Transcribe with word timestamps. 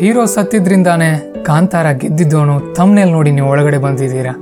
Hero 0.00 0.22
ಸತ್ತಿದ್ರಿಂದಾನೇ 0.32 1.08
Kantara 1.46 1.88
ಗೆದ್ದಿದ್ದೋನು 2.00 2.54
ತಮ್ಮನೇಲಿ 2.76 3.12
ನೋಡಿ 3.14 3.30
ನೀವು 3.36 3.48
ಒಳಗಡೆ 3.52 3.78
ಬಂದಿದ್ದೀರಾ? 3.84 4.32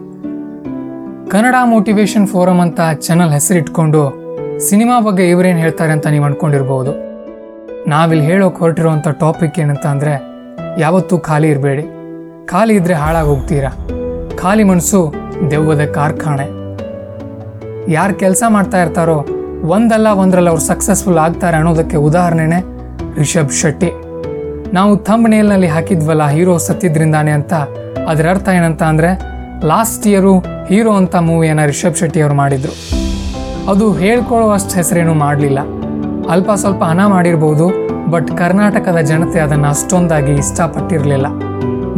ಕನ್ನಡ 1.32 1.56
ಮೋಟಿವೇಶನ್ 1.72 2.26
ಫೋರಮ್ 2.32 2.60
ಅಂತ 2.64 2.80
ಚಾನಲ್ 3.06 3.32
ಹೆಸರಿಟ್ಕೊಂಡು 3.36 4.00
ಸಿನಿಮಾ 4.68 4.96
ಬಗ್ಗೆ 5.06 5.24
ಇವರೇನು 5.32 5.60
ಹೇಳ್ತಾರೆ 5.64 5.92
ಅಂತ 5.96 6.06
ನೀವು 6.14 6.26
ಅಂದ್ಕೊಂಡಿರ್ಬೋದು 6.28 6.92
ನಾವಿಲ್ಲಿ 7.92 8.26
ಹೇಳೋಕೆ 8.30 8.60
ಹೊರಟಿರುವಂಥ 8.64 9.08
ಟಾಪಿಕ್ 9.22 9.58
ಏನಂತ 9.64 9.86
ಅಂದರೆ 9.94 10.14
ಯಾವತ್ತೂ 10.84 11.18
ಖಾಲಿ 11.28 11.48
ಇರಬೇಡಿ. 11.54 11.84
ಖಾಲಿ 12.52 12.74
ಇದ್ದರೆ 12.80 12.96
ಹಾಳಾಗಿ 13.02 13.30
ಹೋಗ್ತೀರಾ 13.32 13.70
ಖಾಲಿ 14.42 14.64
ಮನಸ್ಸು 14.70 15.00
ದೆವ್ವದ 15.52 15.84
ಕಾರ್ಖಾನೆ. 15.98 16.46
ಯಾರು 17.96 18.14
ಕೆಲಸ 18.24 18.42
ಮಾಡ್ತಾ 18.56 18.80
ಇರ್ತಾರೋ 18.84 19.18
ಒಂದಲ್ಲ 19.76 20.08
ಒಂದರಲ್ಲಿ 20.22 20.52
ಅವ್ರು 20.54 20.64
ಸಕ್ಸಸ್ಫುಲ್ 20.70 21.20
ಆಗ್ತಾರೆ 21.26 21.58
ಅನ್ನೋದಕ್ಕೆ 21.60 21.98
ಉದಾಹರಣೆನೇ 22.08 22.60
ರಿಷಬ್ 23.20 23.54
ಶೆಟ್ಟಿ. 23.60 23.90
ನಾವು 24.72 24.96
ಥಂಬ್ನೇಲ್ನಲ್ಲಿ 24.96 25.66
ಹಾಕಿದ್ವಲ್ಲ 25.66 26.28
ಹೀರೋ 26.28 26.58
ಸತ್ತಿದ್ರಿಂದಾನೆ 26.58 27.30
ಅಂತ. 27.30 27.52
ಅದರ 28.08 28.28
ಅರ್ಥ 28.30 28.48
ಏನಂತ 28.48 28.82
ಅಂದರೆ 28.82 29.34
ಲಾಸ್ಟ್ 29.66 30.06
ಇಯರು 30.06 30.38
ಹೀರೋ 30.38 30.92
ಅಂತ 30.92 31.16
ಮೂವಿಯನ್ನು 31.16 31.66
ರಿಷಬ್ 31.66 31.96
ಶೆಟ್ಟಿ 31.96 32.20
ಅವರು 32.20 32.34
ಮಾಡಿದರು. 32.34 33.04
ಅದು 33.70 33.92
ಹೇಳ್ಕೊಳ್ಳುವಷ್ಟು 33.92 34.76
ಹೆಸರೇನು 34.76 35.14
ಮಾಡಲಿಲ್ಲ. 35.14 35.58
ಅಲ್ಪ 36.30 36.50
ಸ್ವಲ್ಪ 36.52 36.84
ಹಣ 36.84 37.06
ಮಾಡಿರ್ಬೋದು 37.06 37.68
ಬಟ್ 38.10 38.28
ಕರ್ನಾಟಕದ 38.28 38.96
ಜನತೆ 38.96 39.40
ಅದನ್ನು 39.40 39.68
ಅಷ್ಟೊಂದಾಗಿ 39.68 40.32
ಇಷ್ಟಪಟ್ಟಿರಲಿಲ್ಲ. 40.32 41.26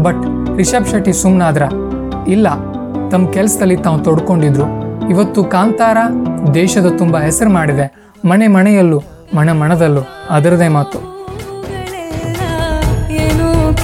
ಬಟ್ 0.02 0.56
ರಿಷಬ್ 0.56 0.88
ಶೆಟ್ಟಿ 0.88 1.12
ಸುಮ್ಮನಾದ್ರ 1.12 1.62
ಇಲ್ಲ 2.28 2.48
ತಮ್ಮ 3.10 3.30
ಕೆಲಸದಲ್ಲಿ 3.30 3.76
ತಾವು 3.76 3.98
ತೊಡ್ಕೊಂಡಿದ್ರು. 3.98 4.86
ಇವತ್ತು 5.10 5.44
ಕಾಂತಾರ 5.44 5.96
ದೇಶದ 6.54 6.98
ತುಂಬ 6.98 7.18
ಹೆಸರು 7.18 7.50
ಮಾಡಿದೆ. 7.50 8.06
ಮನೆ 8.24 8.46
ಮನೆಯಲ್ಲೂ, 8.46 9.02
ಮಣ 9.34 9.52
ಮಣದಲ್ಲೂ, 9.52 10.00
ಅದರದೇ 10.30 10.68
ಮಾತು. 10.68 11.15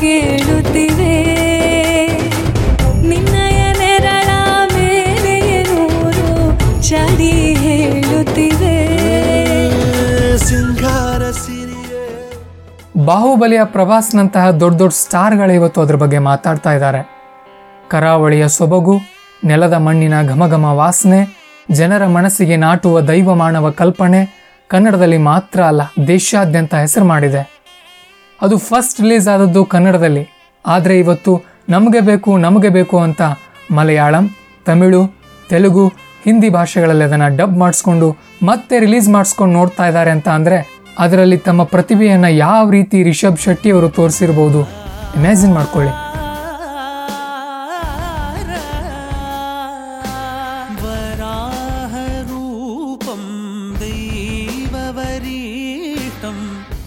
ಕೇಳುತ್ತಿವೆ. 0.03 1.15
ನಿನ್ನಯ 3.09 3.73
ನೆರಳ 3.73 4.31
ಮೇಲೆ 4.75 5.63
ನೂರು 5.63 6.53
ಚಾಡಿ 6.89 7.31
ಹೇಳುತ್ತಿವೆ. 7.55 8.77
ಸಿಂಗಾರ 10.37 11.31
ಸಿರಿಯೇ. 11.31 12.33
ಬಾಹುಬಲಿಯ 13.05 13.65
ಪ್ರಭಾಸ್ನಂತಹ 13.65 14.51
ದೊಡ್ಡ 14.51 14.79
ದೊಡ್ಡ 14.79 14.93
ಸ್ಟಾರ್ಗಳು 14.93 15.53
ಇವತ್ತು 15.53 15.81
ಅದ್ರ 15.81 15.95
ಬಗ್ಗೆ 15.95 16.19
ಮಾತಾಡ್ತಾ 16.19 16.73
ಇದ್ದಾರೆ. 16.73 17.23
ಕರಾವಳಿಯ 17.91 18.49
ಸೊಬಗು 18.49 19.01
ನೆಲದ 19.45 19.73
ಮಣ್ಣಿನ 19.73 20.29
ಘಮಘಮ 20.29 20.65
ವಾಸನೆ 20.65 21.43
ಜನರ 21.71 22.07
ಮನಸ್ಸಿಗೆ 22.07 22.57
ನಾಟುವ 22.57 23.01
ದೈವ 23.01 23.35
ಮಾನವ 23.35 23.71
ಕಲ್ಪನೆ 23.71 24.43
ಕನ್ನಡದಲ್ಲಿ 24.69 25.19
ಮಾತ್ರ 25.19 25.61
ಅಲ್ಲ 25.61 25.83
ದೇಶಾದ್ಯಂತ 26.07 26.75
ಹೆಸರು 26.75 27.05
ಮಾಡಿದೆ. 27.05 27.62
ಅದು 28.43 28.57
ಫಸ್ಟ್ 28.69 29.01
ರಿಲೀಸ್ 29.05 29.29
ಆದದ್ದು 29.29 29.65
ಕನ್ನಡದಲ್ಲಿ. 29.65 30.25
ಆದರೆ 30.65 30.95
ಇವತ್ತು 30.99 31.33
ನಮಗೆ 31.69 32.01
ಬೇಕು 32.01 32.31
ನಮಗೆ 32.37 32.69
ಬೇಕು 32.69 32.97
ಅಂತ 33.07 33.23
ಮಲಯಾಳಂ, 33.71 34.25
ತಮಿಳು, 34.67 35.03
ತೆಲುಗು, 35.51 35.87
ಹಿಂದಿ 36.25 36.49
ಭಾಷೆಗಳಲ್ಲಿ 36.57 37.05
ಅದನ್ನು 37.05 37.29
ಡಬ್ 37.37 37.57
ಮಾಡಿಸ್ಕೊಂಡು 37.63 38.09
ಮತ್ತೆ 38.51 38.75
ರಿಲೀಸ್ 38.85 39.09
ಮಾಡಿಸ್ಕೊಂಡು 39.09 39.55
ನೋಡ್ತಾ 39.59 39.87
ಇದ್ದಾರೆ 39.89 40.11
ಅಂತ 40.17 40.29
ಅಂದರೆ 40.39 40.59
ಅದರಲ್ಲಿ 40.99 41.39
ತಮ್ಮ 41.49 41.63
ಪ್ರತಿಭೆಯನ್ನು 41.75 42.31
ಯಾವ 42.47 42.65
ರೀತಿ 42.71 42.99
ರಿಷಬ್ 43.11 43.43
ಶೆಟ್ಟಿ 43.45 43.71
ಅವರು 43.71 43.89
ತೋರಿಸಿರ್ಬೋದು 43.99 44.63
ಇಮ್ಯಾಜಿನ್ 45.19 45.55
ಮಾಡ್ಕೊಳ್ಳಿ. 45.59 45.93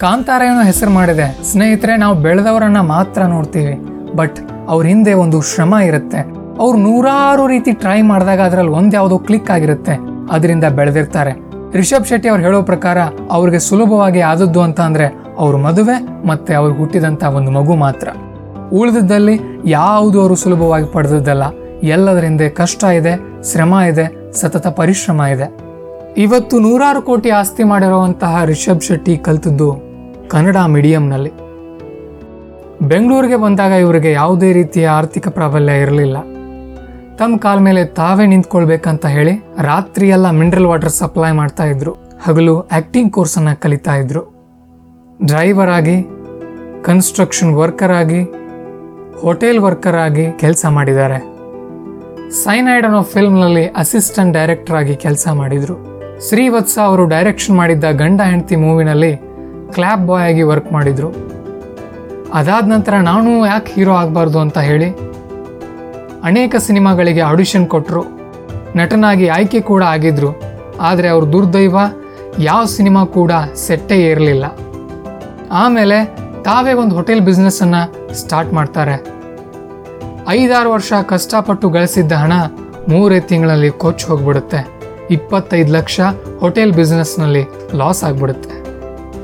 ಕಾಂತಾರ 0.06 0.42
ಏನೋ 0.42 0.64
ಹೆಸರು 0.64 0.92
ಮಾಡಿದೆ. 0.92 1.44
ಸ್ನೇಹಿತರೆ, 1.44 1.98
ನಾವು 1.98 2.16
ಬೆಳೆದವರನ್ನ 2.16 2.80
ಮಾತ್ರ 2.80 3.22
ನೋಡ್ತೀವಿ. 3.22 3.80
ಬಟ್ 4.16 4.38
ಅವ್ರ 4.68 4.86
ಹಿಂದೆ 4.86 5.14
ಒಂದು 5.14 5.42
ಶ್ರಮ 5.42 5.76
ಇರುತ್ತೆ. 5.84 6.18
ಅವ್ರು 6.60 6.78
ನೂರಾರು 6.78 7.48
ರೀತಿ 7.48 7.72
ಟ್ರೈ 7.72 8.02
ಮಾಡಿದಾಗ 8.02 8.42
ಅದರಲ್ಲಿ 8.42 8.72
ಒಂದ್ 8.72 8.96
ಯಾವುದೋ 8.96 9.18
ಕ್ಲಿಕ್ 9.18 9.52
ಆಗಿರುತ್ತೆ. 9.52 10.00
ಅದರಿಂದ 10.32 10.64
ಬೆಳೆದಿರ್ತಾರೆ. 10.64 11.32
ರಿಷಬ್ 11.74 12.08
ಶೆಟ್ಟಿ 12.08 12.30
ಅವ್ರು 12.30 12.44
ಹೇಳೋ 12.44 12.64
ಪ್ರಕಾರ 12.64 12.98
ಅವ್ರಿಗೆ 13.32 13.60
ಸುಲಭವಾಗಿ 13.60 14.22
ಆದದ್ದು 14.22 14.62
ಅಂತ 14.62 14.82
ಅಂದ್ರೆ 14.82 15.16
ಅವ್ರ 15.38 15.56
ಮದುವೆ 15.56 16.28
ಮತ್ತೆ 16.28 16.54
ಅವ್ರಿಗೆ 16.54 16.80
ಹುಟ್ಟಿದಂತ 16.80 17.24
ಒಂದು 17.24 17.52
ಮಗು 17.52 17.76
ಮಾತ್ರ. 17.76 18.08
ಉಳಿದಿದ್ದಲ್ಲಿ 18.74 19.40
ಯಾವುದು 19.66 20.22
ಅವರು 20.22 20.36
ಸುಲಭವಾಗಿ 20.36 20.86
ಪಡೆದದ್ದಲ್ಲ. 20.86 21.44
ಎಲ್ಲದರಿಂದ 21.84 22.42
ಕಷ್ಟ 22.54 22.84
ಇದೆ, 22.84 23.44
ಶ್ರಮ 23.52 23.74
ಇದೆ, 23.74 24.34
ಸತತ 24.34 24.68
ಪರಿಶ್ರಮ 24.68 25.22
ಇದೆ. 25.22 25.66
ಇವತ್ತು 26.18 26.60
ನೂರಾರು 26.60 27.02
ಕೋಟಿ 27.02 27.30
ಆಸ್ತಿ 27.30 27.64
ಮಾಡಿರುವಂತಹ 27.64 28.42
ರಿಷಬ್ 28.46 28.84
ಶೆಟ್ಟಿ 28.84 29.18
ಕಲ್ತದ್ದು 29.18 29.85
ಕನ್ನಡ 30.30 30.58
ಮೀಡಿಯಂನಲ್ಲಿ 30.58 31.32
ಬೆಂಗಳೂರಿಗೆ 32.82 33.36
ಬಂದಾಗ 33.36 33.72
ಇವರಿಗೆ 33.72 34.12
ಯಾವುದೇ 34.12 34.54
ರೀತಿಯ 34.54 34.88
ಆರ್ಥಿಕ 34.88 35.28
ಪ್ರಾಬಲ್ಯ 35.28 35.74
ಇರಲಿಲ್ಲ. 35.74 36.18
ತಮ್ಮ 37.18 37.38
ಕಾಲ 37.38 37.60
ಮೇಲೆ 37.60 37.86
ತಾವೇ 37.86 38.26
ನಿಂತ್ಕೊಳ್ಬೇಕಂತ 38.26 39.06
ಹೇಳಿ 39.06 39.44
ರಾತ್ರಿ 39.62 40.10
ಎಲ್ಲ 40.10 40.30
ಮಿನರಲ್ 40.30 40.66
ವಾಟರ್ 40.66 40.90
ಸಪ್ಲೈ 40.90 41.32
ಮಾಡ್ತಾ 41.32 41.64
ಇದ್ರು. 41.64 41.92
ಹಗಲು 42.24 42.62
ಆ್ಯಕ್ಟಿಂಗ್ 42.62 43.14
ಕೋರ್ಸನ್ನು 43.14 43.62
ಕಲಿತಾ 43.62 43.96
ಇದ್ರು. 43.96 44.36
ಡ್ರೈವರ್ 45.26 45.70
ಆಗಿ 45.70 46.04
ಕನ್ಸ್ಟ್ರಕ್ಷನ್ 46.84 47.54
ವರ್ಕರ್ 47.54 47.92
ಆಗಿ 47.92 48.24
ಹೋಟೆಲ್ 49.22 49.60
ವರ್ಕರ್ 49.60 49.96
ಆಗಿ 49.96 50.32
ಕೆಲಸ 50.32 50.66
ಮಾಡಿದ್ದಾರೆ. 50.70 51.20
ಸೈನೈಡ್ 52.32 52.86
ಅನ್ನೋ 52.86 53.02
ಫಿಲ್ಮ್ನಲ್ಲಿ 53.02 53.68
ಅಸಿಸ್ಟೆಂಟ್ 53.68 54.34
ಡೈರೆಕ್ಟರ್ 54.34 54.76
ಆಗಿ 54.76 54.96
ಕೆಲಸ 54.96 55.28
ಮಾಡಿದ್ರು. 55.34 55.96
ಶ್ರೀವತ್ಸ 56.30 56.80
ಅವರು 56.80 57.06
ಡೈರೆಕ್ಷನ್ 57.06 57.58
ಮಾಡಿದ್ದ 57.58 57.84
ಗಂಡ 57.84 58.22
ಹೆಂಡತಿ 58.22 58.56
ಮೂವಿನಲ್ಲಿ 58.56 59.25
ಕ್ಲಾಪ್ 59.78 60.04
ಬಾಯ್ 60.10 60.26
ಆಗಿ 60.30 60.44
ವರ್ಕ್ 60.52 60.70
ಮಾಡಿದರು. 60.76 61.10
ಅದಾದ 62.40 62.66
ನಂತರ 62.74 62.96
ನಾನು 63.10 63.32
ಯಾಕೆ 63.46 63.72
ಹೀರೋ 63.76 63.94
ಆಗಬಾರ್ದು 64.02 64.40
ಅಂತ 64.46 64.58
ಹೇಳಿ, 64.70 64.90
ಅನೇಕ 66.30 66.56
ಸಿನಿಮಾಗಳಿಗೆ 66.68 67.22
ಆಡಿಷನ್ 67.32 67.68
ಕೊಟ್ಟರು 67.74 68.04
ನಟನಾಗಿ 68.80 69.28
ಆಯ್ಕೆ 69.36 69.60
ಕೂಡ 69.72 69.84
ಆಗಿದ್ರು. 69.96 70.32
ಆದರೆ 70.88 71.08
ಅವ್ರ 71.14 71.26
ದುರ್ದೈವ 71.34 71.76
ಯಾವ 72.50 72.62
ಸಿನಿಮಾ 72.78 73.02
ಕೂಡ 73.18 73.32
ಸೆಟ್ಟೇ 73.66 73.98
ಇರಲಿಲ್ಲ. 74.14 74.46
ಆಮೇಲೆ 75.64 75.98
ತಾವೇ 76.48 76.74
ಒಂದು 76.82 76.96
ಹೋಟೆಲ್ 76.98 77.22
ಬಿಸ್ನೆಸ್ಸನ್ನು 77.28 77.82
ಸ್ಟಾರ್ಟ್ 78.22 78.52
ಮಾಡ್ತಾರೆ. 78.58 78.98
ಐದಾರು 80.38 80.70
ವರ್ಷ 80.76 80.94
ಕಷ್ಟಪಟ್ಟು 81.14 81.70
ಗಳಿಸಿದ್ದ 81.78 82.14
ಹಣ 82.24 82.34
ಮೂರೇ 82.92 83.20
ತಿಂಗಳಲ್ಲಿ 83.30 83.70
ಕೊಚ್ಚಿ 83.84 84.06
ಹೋಗ್ಬಿಡುತ್ತೆ. 84.10 84.62
ಇಪ್ಪತ್ತೈದು 85.16 85.72
ಲಕ್ಷ 85.78 86.00
ಹೋಟೆಲ್ 86.44 86.74
ಬಿಸ್ನೆಸ್ನಲ್ಲಿ 86.80 87.44
ಲಾಸ್ 87.80 88.02
ಆಗಿಬಿಡುತ್ತೆ. 88.08 88.54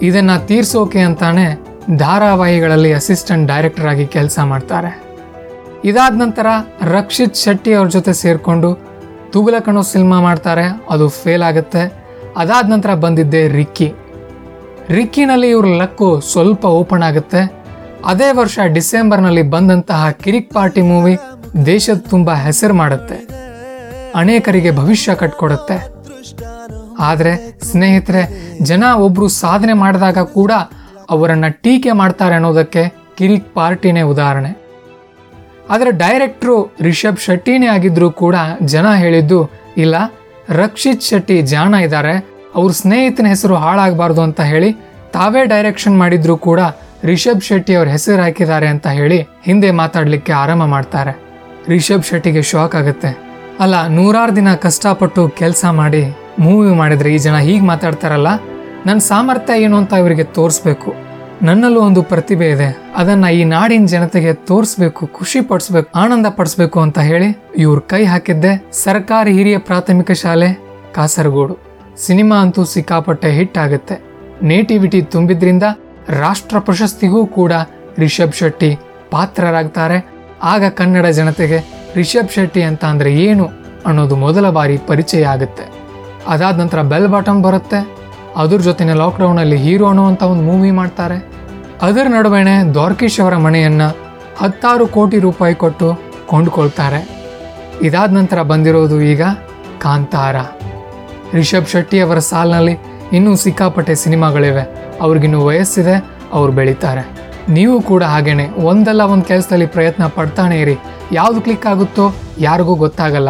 ಇದನ್ನು 0.08 0.36
ತೀರ್ಸೋಕೆ 0.50 1.02
ಅಂತಾನೆ 1.08 1.46
ಧಾರಾವಾಹಿಗಳಲ್ಲಿ 2.04 2.92
ಅಸಿಸ್ಟೆಂಟ್ 3.00 3.48
ಡೈರೆಕ್ಟರ್ 3.52 3.88
ಆಗಿ 3.92 4.06
ಕೆಲಸ 4.16 4.40
ಮಾಡ್ತಾರೆ. 4.52 4.92
ಇದಾದ 5.90 6.14
ನಂತರ 6.24 6.48
ರಕ್ಷಿತ್ 6.96 7.42
ಶೆಟ್ಟಿ 7.44 7.72
ಅವ್ರ 7.78 7.90
ಜೊತೆ 7.98 8.14
ಸೇರಿಕೊಂಡು 8.22 8.70
ತುಗುಲಕಣೋ 9.34 9.82
ಸಿನಿಮಾ 9.94 10.18
ಮಾಡ್ತಾರೆ, 10.28 10.66
ಅದು 10.94 11.06
ಫೇಲ್ 11.22 11.44
ಆಗುತ್ತೆ. 11.50 11.84
ಅದಾದ 12.42 12.66
ನಂತರ 12.74 12.92
ಬಂದಿದ್ದೆ 13.06 13.42
ರಿಕ್ಕಿ. 13.58 13.90
ರಿಕ್ಕಿನಲ್ಲಿ 14.98 15.50
ಇವ್ರ 15.56 15.68
ಲಕ್ಕು 15.82 16.10
ಸ್ವಲ್ಪ 16.32 16.64
ಓಪನ್ 16.82 17.04
ಆಗುತ್ತೆ. 17.10 17.42
ಅದೇ 18.12 18.30
ವರ್ಷ 18.40 18.60
ಡಿಸೆಂಬರ್ನಲ್ಲಿ 18.78 19.44
ಬಂದಂತಹ 19.56 20.10
ಕಿರಿಕ್ 20.24 20.52
ಪಾರ್ಟಿ 20.58 20.84
ಮೂವಿ 20.92 21.16
ದೇಶದ 21.66 22.00
ತುಂಬ 22.14 22.34
ಹೆಸರು 22.48 22.74
ಮಾಡುತ್ತೆ. 22.82 23.18
ಅನೇಕರಿಗೆ 24.22 24.72
ಭವಿಷ್ಯ 24.82 25.16
ಕಟ್ಕೊಡುತ್ತೆ. 25.24 25.78
ಆದರೆ 27.10 27.34
ಸ್ನೇಹಿತರೆ, 27.70 28.24
ಜನ 28.70 28.84
ಒಬ್ಬರು 29.06 29.28
ಸಾಧನೆ 29.44 29.76
ಮಾಡಿದಾಗ 29.84 30.20
ಕೂಡ 30.38 30.52
ಅವರನ್ನು 31.16 31.50
ಟೀಕೆ 31.64 31.94
ಮಾಡ್ತಾರೆ 32.02 32.36
ಅನ್ನೋದಕ್ಕೆ 32.40 32.84
ಕಿರಿಕ್ 33.18 33.50
ಪಾರ್ಟಿನೇ 33.58 34.04
ಉದಾಹರಣೆ. 34.14 34.52
ಆದರೆ 35.74 35.92
ಡೈರೆಕ್ಟ್ರು 36.04 36.56
ರಿಷಬ್ 36.88 37.24
ಶೆಟ್ಟಿನೇ 37.26 37.68
ಆಗಿದ್ದರೂ 37.76 38.10
ಕೂಡ 38.22 38.36
ಜನ 38.74 38.88
ಹೇಳಿದ್ದು, 39.04 39.40
ಇಲ್ಲ, 39.84 39.96
ರಕ್ಷಿತ್ 40.62 41.08
ಶೆಟ್ಟಿ 41.10 41.38
ಜಾಣ 41.52 41.74
ಇದ್ದಾರೆ, 41.88 42.14
ಅವ್ರ 42.60 42.72
ಸ್ನೇಹಿತನ 42.82 43.28
ಹೆಸರು 43.34 43.58
ಹಾಳಾಗಬಾರ್ದು 43.64 44.22
ಅಂತ 44.28 44.42
ಹೇಳಿ 44.52 44.70
ತಾವೇ 45.18 45.42
ಡೈರೆಕ್ಷನ್ 45.52 45.98
ಮಾಡಿದ್ರು 46.02 46.36
ಕೂಡ 46.48 46.62
ರಿಷಬ್ 47.10 47.46
ಶೆಟ್ಟಿ 47.48 47.74
ಅವ್ರ 47.78 47.90
ಹೆಸರು 47.96 48.22
ಹಾಕಿದ್ದಾರೆ 48.26 48.68
ಅಂತ 48.74 48.88
ಹೇಳಿ 48.98 49.20
ಹಿಂದೆ 49.48 49.70
ಮಾತಾಡಲಿಕ್ಕೆ 49.82 50.34
ಆರಂಭ 50.44 50.64
ಮಾಡ್ತಾರೆ. 50.74 51.14
ರಿಷಬ್ 51.72 52.06
ಶೆಟ್ಟಿಗೆ 52.10 52.44
ಶಾಕ್ 52.52 52.76
ಆಗುತ್ತೆ. 52.80 53.12
ಅಲ್ಲ, 53.64 53.76
ನೂರಾರು 53.98 54.34
ದಿನ 54.40 54.50
ಕಷ್ಟಪಟ್ಟು 54.66 55.24
ಕೆಲಸ 55.42 55.64
ಮಾಡಿ 55.80 56.04
ಮೂವಿ 56.46 56.72
ಮಾಡಿದರೆ 56.82 57.10
ಈ 57.16 57.20
ಜನ 57.28 57.38
ಹೀಗೆ 57.48 57.66
ಮಾತಾಡ್ತಾರಲ್ಲ 57.72 58.30
ನನ್ನ 58.88 59.00
ಸಾಮರ್ಥ್ಯ 59.12 59.64
ಏನು 59.66 59.76
ಅಂತ 59.82 59.94
ಇವರಿಗೆ 60.02 60.26
ತೋರಿಸ್ಬೇಕು. 60.38 60.92
ನನ್ನಲ್ಲೂ 61.48 61.80
ಒಂದು 61.88 62.02
ಪ್ರತಿಭೆ 62.12 62.48
ಇದೆ, 62.56 62.68
ಅದನ್ನು 63.02 63.30
ಈ 63.38 63.42
ನಾಡಿನ 63.54 63.86
ಜನತೆಗೆ 63.94 64.32
ತೋರಿಸ್ಬೇಕು, 64.50 65.02
ಖುಷಿ 65.18 65.40
ಪಡಿಸ್ಬೇಕು, 65.50 65.90
ಆನಂದ 66.02 66.28
ಪಡಿಸ್ಬೇಕು 66.38 66.78
ಅಂತ 66.86 67.00
ಹೇಳಿ 67.10 67.30
ಇವ್ರು 67.64 67.82
ಕೈ 67.92 68.02
ಹಾಕಿದ್ದೆ 68.12 68.52
ಸರ್ಕಾರಿ 68.86 69.32
ಹಿರಿಯ 69.38 69.58
ಪ್ರಾಥಮಿಕ 69.70 70.12
ಶಾಲೆ, 70.24 70.50
ಕಾಸರಗೋಡು. 70.98 71.56
ಸಿನಿಮಾ 72.06 72.38
ಅಂತೂ 72.46 72.64
ಸಿಕ್ಕಾಪಟ್ಟೆ 72.74 73.32
ಹಿಟ್ 73.38 73.58
ಆಗುತ್ತೆ. 73.66 73.96
ನೇಟಿವಿಟಿ 74.52 75.02
ತುಂಬಿದ್ರಿಂದ 75.16 75.66
ರಾಷ್ಟ್ರ 76.22 76.60
ಪ್ರಶಸ್ತಿಗೂ 76.68 77.22
ಕೂಡ 77.38 77.54
ರಿಷಬ್ 78.04 78.38
ಶೆಟ್ಟಿ 78.40 78.72
ಪಾತ್ರರಾಗ್ತಾರೆ. 79.14 80.00
ಆಗ 80.54 80.64
ಕನ್ನಡ 80.80 81.08
ಜನತೆಗೆ 81.18 81.60
ರಿಷಬ್ 82.00 82.34
ಶೆಟ್ಟಿ 82.36 82.62
ಅಂತ 82.70 82.84
ಅಂದರೆ 82.94 83.12
ಏನು 83.28 83.46
ಅನ್ನೋದು 83.90 84.16
ಮೊದಲ 84.26 84.46
ಬಾರಿ 84.58 84.78
ಪರಿಚಯ 84.90 85.26
ಆಗುತ್ತೆ. 85.34 85.66
ಅದಾದ 86.28 86.60
ನಂತರ 86.60 86.82
ಬೆಲ್ 86.82 87.08
ಬಾಟಮ್ 87.08 87.44
ಬರುತ್ತೆ. 87.44 87.80
ಅದ್ರ 88.42 88.58
ಜೊತೆನೆ 88.58 88.94
ಲಾಕ್ಡೌನಲ್ಲಿ 88.94 89.58
ಹೀರೋ 89.58 89.86
ಅನ್ನುವಂಥ 89.88 90.24
ಒಂದು 90.24 90.44
ಮೂವಿ 90.44 90.72
ಮಾಡ್ತಾರೆ. 90.72 91.18
ಅದರ 91.88 92.06
ನಡುವೆನೆ 92.08 92.74
ದ್ವಾರಕೀಶ್ 92.74 93.20
ಅವರ 93.22 93.36
ಮನೆಯನ್ನ 93.38 93.84
ಹತ್ತಾರು 94.42 94.88
ಕೋಟಿ 94.88 95.20
ರೂಪಾಯಿ 95.20 95.56
ಕೊಟ್ಟು 95.56 95.88
ಕೊಂಡುಕೊಳ್ತಾರೆ. 96.28 97.00
ಇದಾದ 97.88 98.12
ನಂತರ 98.14 98.42
ಬಂದಿರೋದು 98.42 99.02
ಈಗ 99.02 99.22
ಕಾಂತಾರ. 99.82 100.36
ರಿಷಬ್ 101.34 101.70
ಶೆಟ್ಟಿ 101.70 102.00
ಅವರ 102.00 102.20
ಸಾಲಿನಲ್ಲಿ 102.20 102.74
ಇನ್ನೂ 103.18 103.36
ಸಿಕ್ಕಾಪಟ್ಟೆ 103.36 103.96
ಸಿನಿಮಾಗಳಿವೆ. 103.96 104.64
ಅವ್ರಿಗಿನ್ನೂ 105.02 105.46
ವಯಸ್ಸಿದೆ, 105.46 105.96
ಅವ್ರು 106.34 106.52
ಬೆಳೀತಾರೆ. 106.52 107.04
ನೀವು 107.50 107.82
ಕೂಡ 107.82 108.04
ಹಾಗೇನೆ 108.04 108.50
ಒಂದಲ್ಲ 108.72 109.02
ಒಂದು 109.02 109.26
ಕೆಲಸದಲ್ಲಿ 109.26 109.66
ಪ್ರಯತ್ನ 109.66 110.08
ಪಡ್ತಾನೆ 110.08 110.60
ಇರಿ. 110.60 110.76
ಯಾವುದು 111.12 111.42
ಕ್ಲಿಕ್ 111.42 111.66
ಆಗುತ್ತೋ 111.66 112.14
ಯಾರಿಗೂ 112.40 112.76
ಗೊತ್ತಾಗಲ್ಲ. 112.76 113.30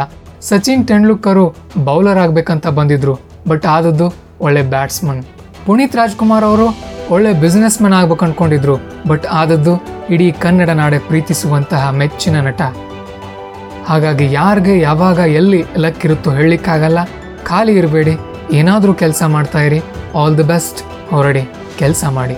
ಸಚಿನ್ 0.50 0.84
ತೆಂಡೂಲ್ಕರು 0.90 1.44
ಬೌಲರ್ 1.88 2.20
ಆಗಬೇಕಂತ 2.24 2.68
ಬಂದಿದ್ರು, 2.78 3.14
ಬಟ್ 3.50 3.66
ಆದದ್ದು 3.76 4.08
ಒಳ್ಳೆ 4.46 4.62
ಬ್ಯಾಟ್ಸ್ಮನ್. 4.74 5.22
ಪುನೀತ್ 5.66 5.98
ರಾಜ್ಕುಮಾರ್ 6.00 6.46
ಅವರು 6.50 6.68
ಒಳ್ಳೆ 7.16 7.32
ಬಿಸ್ನೆಸ್ 7.44 7.78
ಮ್ಯಾನ್ 7.82 7.96
ಆಗ್ಬೇಕು 8.00 8.24
ಅನ್ಕೊಂಡಿದ್ರು 8.28 8.76
ಬಟ್ 9.10 9.26
ಆದದ್ದು 9.42 9.74
ಇಡೀ 10.14 10.28
ಕನ್ನಡ 10.44 10.72
ನಾಡೆ 10.82 11.00
ಪ್ರೀತಿಸುವಂತಹ 11.10 11.84
ಮೆಚ್ಚಿನ 12.02 12.40
ನಟ. 12.48 12.62
ಹಾಗಾಗಿ 13.90 14.26
ಯಾರಿಗೆ 14.40 14.74
ಯಾವಾಗ 14.88 15.20
ಎಲ್ಲಿ 15.40 15.62
ಲಕ್ಕಿರುತ್ತೋ 15.86 16.32
ಹೇಳಲಿಕ್ಕಾಗಲ್ಲ, 16.38 17.00
ಖಾಲಿ 17.50 17.74
ಇರಬೇಡಿ, 17.82 18.16
ಏನಾದರೂ 18.60 18.94
ಕೆಲಸ 19.04 19.24
ಮಾಡ್ತಾ 19.36 19.62
ಇರಿ. 19.70 19.82
ಆಲ್ 20.22 20.38
ದಿ 20.40 20.46
ಬೆಸ್ಟ್, 20.54 20.82
ಹೊರಡಿ, 21.12 21.44
ಕೆಲಸ 21.82 22.04
ಮಾಡಿ. 22.18 22.38